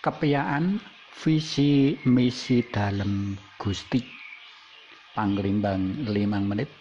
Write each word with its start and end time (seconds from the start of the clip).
kepiyaan 0.00 0.80
visi 1.20 2.00
misi 2.08 2.64
dalem 2.72 3.36
Gusti. 3.60 4.00
Pangrimbang 5.12 6.08
5 6.08 6.48
menit. 6.48 6.72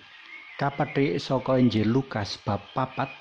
Kapetik 0.56 1.20
saka 1.20 1.60
Injil 1.60 1.88
Lukas 1.88 2.40
bab 2.44 2.60
papat 2.76 3.12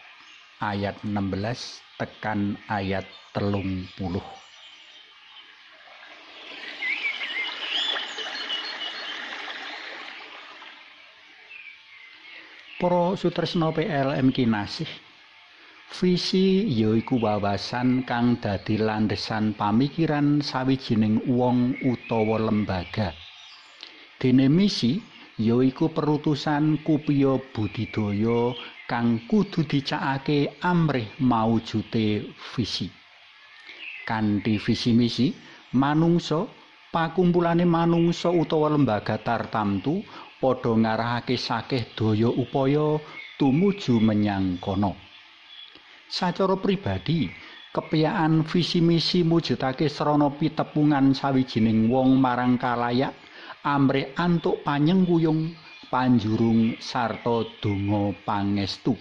ayat 0.63 0.99
16 1.07 1.83
tekan 1.99 2.55
ayat 2.67 3.07
telung 3.35 3.87
puluh. 3.95 4.23
Para 12.79 13.19
sutresna 13.19 13.75
PLM 13.75 14.31
kinasih 14.31 15.08
Visi 15.89 16.69
yaiku 16.69 17.17
wawasan 17.17 18.05
kang 18.05 18.37
dadi 18.45 18.77
landesan 18.77 19.57
pamikiran 19.57 20.45
sawijining 20.45 21.17
wong 21.25 21.81
utawa 21.81 22.37
lembaga. 22.37 23.17
Dene 24.21 24.53
misi 24.53 25.01
yaiku 25.41 25.89
perutusan 25.89 26.85
kupiya 26.85 27.41
budidaya 27.57 28.53
kang 28.85 29.25
kudu 29.33 29.65
dicakake 29.65 30.61
amrih 30.61 31.09
maujute 31.25 32.37
visi. 32.53 32.93
Kanthi 34.05 34.61
visi 34.61 34.93
misi, 34.93 35.33
manungsa 35.73 36.45
pakumpulane 36.93 37.65
manungsa 37.65 38.29
utawa 38.29 38.69
lembaga 38.77 39.17
tartamtu 39.17 40.05
padha 40.37 40.73
ngarahake 40.77 41.41
sakeh 41.41 41.97
daya 41.97 42.29
upaya 42.29 43.01
tumuju 43.41 44.05
menyang 44.05 44.61
kono. 44.61 45.08
Sacara 46.09 46.57
pribadi 46.57 47.29
kepiyaan 47.77 48.43
visi 48.49 48.81
misi 48.81 49.21
mujudake 49.23 49.93
srana 49.93 50.33
pitepungan 50.33 51.13
sawijining 51.13 51.93
wong 51.93 52.17
marang 52.17 52.57
kalayak 52.57 53.13
amre 53.61 54.17
antuk 54.17 54.65
panyengguyung 54.65 55.53
panjurung 55.93 56.77
sarta 56.81 57.45
donga 57.61 58.13
pangestu. 58.25 58.97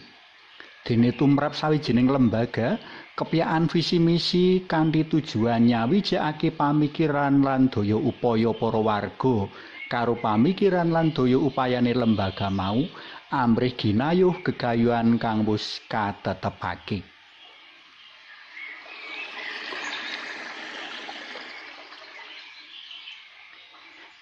Dene 0.88 1.12
tumrap 1.16 1.52
sawijining 1.52 2.08
lembaga 2.08 2.80
kepiyaan 3.16 3.68
visi 3.68 4.00
misi 4.00 4.64
kanthi 4.64 5.04
tujuan 5.08 5.68
nyawijake 5.68 6.56
pamikiran 6.56 7.44
lan 7.44 7.68
daya 7.68 8.00
upaya 8.00 8.52
para 8.56 8.80
warga. 8.80 9.52
Karo 9.88 10.20
pamikiran 10.20 10.92
lan 10.92 11.12
daya 11.12 11.40
upayane 11.40 11.92
lembaga 11.92 12.48
mau 12.48 12.84
amrih 13.28 13.76
ginayuh 13.76 14.40
gegayuhan 14.40 15.20
kang 15.20 15.44
wis 15.44 15.84
katetepake. 15.92 17.04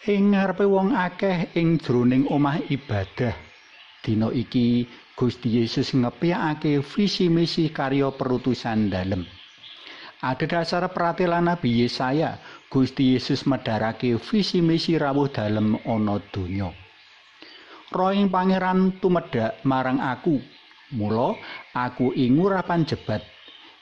Ing 0.05 0.37
ngarepe 0.37 0.69
wong 0.69 0.93
akeh 0.93 1.49
ing 1.57 1.81
jroning 1.81 2.29
omah 2.29 2.61
ibadah, 2.69 3.33
dina 4.05 4.29
iki 4.29 4.85
Gusti 5.17 5.57
Yesus 5.57 5.97
ngepiyake 5.97 6.77
visi 6.85 7.25
misi 7.25 7.73
karya 7.73 8.13
perutusan 8.13 8.93
dalem. 8.93 9.25
Ada 10.21 10.45
dasar 10.45 10.85
peratilan 10.93 11.49
Nabi 11.49 11.81
Yesaya, 11.81 12.37
Gusti 12.69 13.17
Yesus 13.17 13.49
medharake 13.49 14.13
visi 14.21 14.61
misi 14.61 14.93
rawuh 14.97 15.29
dalem 15.29 15.73
ana 15.89 16.21
donya. 16.29 16.84
Roing 17.94 18.31
pangeran 18.31 18.97
tumedhak 18.97 19.61
marang 19.67 20.02
aku. 20.02 20.41
Mula 20.95 21.36
aku 21.73 22.14
ing 22.14 22.38
urapan 22.39 22.86
jebat. 22.86 23.25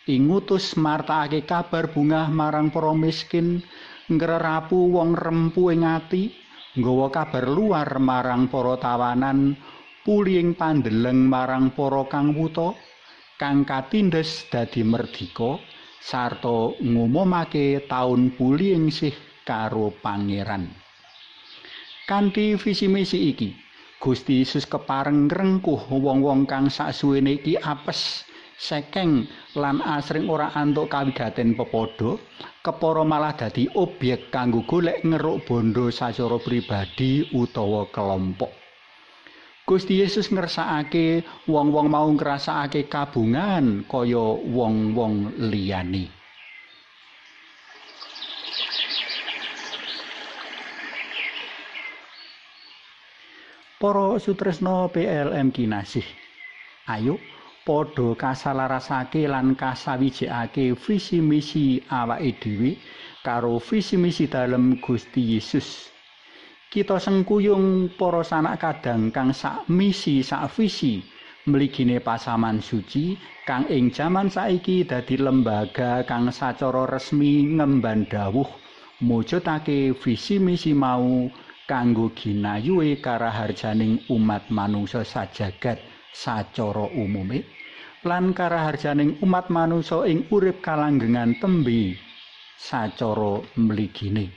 Ing 0.07 0.27
ngutus 0.27 0.75
martakake 0.75 1.47
kabar 1.47 1.91
bungah 1.91 2.27
marang 2.27 2.71
para 2.71 2.91
miskin. 2.91 3.63
Ngrerapu 4.11 4.91
wong 4.91 5.15
rempu 5.15 5.71
ing 5.71 5.87
ati. 5.87 6.31
Nggawa 6.75 7.07
kabar 7.13 7.45
luar 7.47 7.99
marang 7.99 8.51
para 8.51 8.75
tawanan. 8.79 9.55
Puling 10.03 10.55
pandeleng 10.59 11.27
marang 11.27 11.71
para 11.71 12.03
kang 12.11 12.35
wuta. 12.35 12.75
Kang 13.39 13.63
katindes 13.63 14.47
dadi 14.51 14.83
merdika 14.83 15.59
sarta 16.03 16.75
ngumumake 16.83 17.87
taun 17.87 18.35
puling 18.35 18.91
sih 18.91 19.15
karo 19.47 19.91
pangeran. 20.03 20.67
Kanthi 22.03 22.59
visi 22.59 22.91
misi 22.91 23.31
iki 23.31 23.62
Gusti 24.03 24.43
Yesus 24.43 24.67
kepareng 24.67 25.31
ngrengkuh 25.31 25.87
wong-wong 25.87 26.43
kang 26.43 26.67
saksuwene 26.67 27.39
iki 27.39 27.55
apes 27.55 28.27
sekeng 28.59 29.23
lan 29.55 29.79
asring 29.79 30.27
ora 30.27 30.51
antuk 30.59 30.91
kawigaten 30.91 31.55
pepodo 31.55 32.19
kepara 32.59 33.07
malah 33.07 33.31
dadi 33.31 33.71
obyek 33.71 34.27
kanggo 34.27 34.67
golek 34.67 34.99
ngeruk 35.07 35.47
bondo 35.47 35.87
sacara 35.87 36.35
pribadi 36.35 37.23
utawa 37.31 37.87
kelompok. 37.95 38.51
Gusti 39.63 40.03
Yesus 40.03 40.27
ngersakake 40.35 41.23
wong-wong 41.47 41.87
mau 41.87 42.11
ngrasakake 42.11 42.91
kabungan 42.91 43.87
kaya 43.87 44.35
wong-wong 44.51 45.31
liyane 45.47 46.22
Para 53.83 54.15
sutresna 54.15 54.87
PLM 54.87 55.51
kinasih. 55.51 56.07
Ayo 56.87 57.19
padha 57.67 58.15
kasalarasake 58.15 59.27
lan 59.27 59.59
kasawijekake 59.59 60.71
visi 60.71 61.19
misi 61.19 61.83
awake 61.91 62.39
dhewe 62.39 62.79
karo 63.27 63.59
visi 63.59 63.99
misi 63.99 64.31
dalem 64.31 64.79
Gusti 64.79 65.35
Yesus. 65.35 65.91
Kita 66.71 66.95
sengkuyung 66.95 67.91
para 67.99 68.23
sanak 68.23 68.63
kadang 68.63 69.11
kang 69.11 69.35
sak 69.35 69.67
misi 69.67 70.23
sak 70.23 70.47
visi 70.55 71.03
mligine 71.51 71.99
pasaman 71.99 72.63
suci 72.63 73.19
kang 73.43 73.67
ing 73.67 73.91
jaman 73.91 74.31
saiki 74.31 74.87
dadi 74.87 75.19
lembaga 75.19 76.07
kang 76.07 76.31
sacara 76.31 76.87
resmi 76.87 77.59
ngemban 77.59 78.07
dawuh 78.07 78.47
mujudake 79.03 79.91
visi 79.91 80.39
misi 80.39 80.71
mau 80.71 81.27
kanggo 81.63 82.11
ginayuhe 82.11 82.99
karaharjaning 82.99 84.03
umat 84.11 84.51
manungsa 84.51 85.07
sajagat 85.07 85.79
sacara 86.11 86.91
umume 86.91 87.47
lan 88.03 88.35
karaharjaning 88.35 89.15
umat 89.23 89.47
manungsa 89.47 90.03
ing 90.03 90.27
urip 90.27 90.59
kalanggengan 90.59 91.39
tembe 91.39 91.95
sacara 92.59 93.39
mligine. 93.55 94.27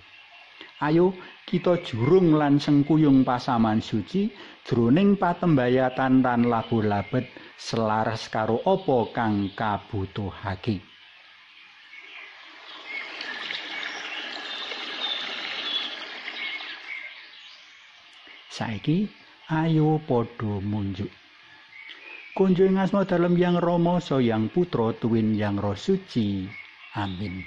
Ayo 0.82 1.16
kita 1.48 1.80
jurung 1.82 2.36
lan 2.36 2.60
sengkuyung 2.60 3.24
pasaman 3.24 3.80
suci 3.80 4.28
jroning 4.66 5.16
patembayatan 5.16 6.20
lan 6.20 6.46
labu 6.46 6.84
labet 6.84 7.26
selaras 7.56 8.28
karo 8.28 8.60
apa 8.66 8.98
kang 9.14 9.50
kabutuhake 9.56 10.95
saiki 18.56 19.04
ayo 19.52 20.00
padha 20.08 20.64
munjuk. 20.64 21.12
Kunjung 22.32 22.80
asma 22.80 23.04
dalem 23.04 23.36
yang 23.36 23.60
Rama 23.60 24.00
yang 24.16 24.48
putra 24.48 24.96
tuwin 24.96 25.36
yang 25.36 25.60
roh 25.60 25.76
suci. 25.76 26.48
Amin. 26.96 27.44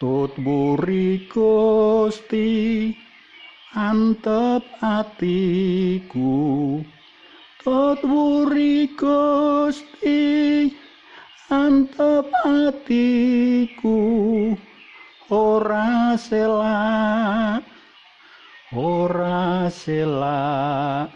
Tut 0.00 0.32
buri 0.40 1.28
Gusti 1.28 2.88
antep 3.76 4.64
atiku. 4.80 6.80
Buri 7.64 8.92
Gusti 8.96 10.20
antep 11.48 12.28
atiku. 12.44 14.00
Ora 15.28 16.16
selak 16.16 17.69
ora 18.74 19.66
sela. 19.70 21.10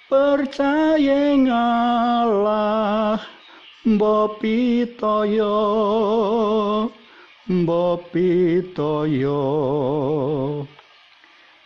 percaya 0.06 1.34
ngalah 1.34 3.18
mbok 3.90 4.38
pitaya 4.38 5.58
mbok 7.50 8.00
pitaya 8.14 9.42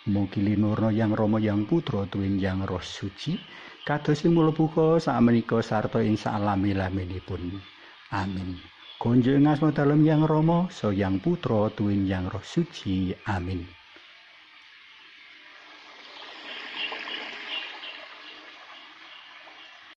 Mugi 0.01 0.41
linurna 0.41 0.89
yang 0.89 1.13
Rama 1.13 1.37
yang 1.37 1.69
Putra 1.69 2.09
tuwin 2.09 2.41
yang 2.41 2.65
Roh 2.65 2.81
Suci 2.81 3.37
kados 3.85 4.25
sing 4.25 4.33
mlebu 4.33 4.97
sakmenika 4.97 5.61
sarta 5.61 6.01
ing 6.01 6.17
salami-laminipun. 6.17 7.61
Amin. 8.09 8.80
Konjeng 9.01 9.49
asma 9.49 9.73
dalem 9.73 10.05
yang 10.05 10.21
Rama 10.29 10.69
so 10.69 10.93
yang 10.93 11.17
Putra 11.17 11.73
tuwin 11.73 12.05
yang 12.05 12.29
Roh 12.29 12.45
Suci. 12.45 13.09
Amin. 13.25 13.80